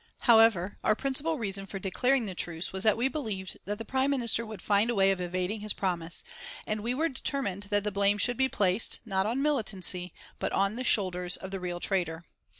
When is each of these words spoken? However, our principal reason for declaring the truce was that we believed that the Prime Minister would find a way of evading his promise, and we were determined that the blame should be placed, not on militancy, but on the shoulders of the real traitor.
However, 0.21 0.79
our 0.83 0.95
principal 0.95 1.37
reason 1.37 1.67
for 1.67 1.77
declaring 1.77 2.25
the 2.25 2.33
truce 2.33 2.73
was 2.73 2.83
that 2.83 2.97
we 2.97 3.07
believed 3.07 3.59
that 3.65 3.77
the 3.77 3.85
Prime 3.85 4.09
Minister 4.09 4.43
would 4.47 4.59
find 4.59 4.89
a 4.89 4.95
way 4.95 5.11
of 5.11 5.21
evading 5.21 5.59
his 5.59 5.73
promise, 5.73 6.23
and 6.65 6.81
we 6.81 6.95
were 6.95 7.07
determined 7.07 7.67
that 7.69 7.83
the 7.83 7.91
blame 7.91 8.17
should 8.17 8.33
be 8.35 8.49
placed, 8.49 8.99
not 9.05 9.27
on 9.27 9.43
militancy, 9.43 10.11
but 10.39 10.51
on 10.53 10.75
the 10.75 10.83
shoulders 10.83 11.37
of 11.37 11.51
the 11.51 11.59
real 11.59 11.79
traitor. 11.79 12.23